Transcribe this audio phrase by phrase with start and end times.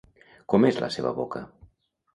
[0.53, 1.47] Com és la seva boca?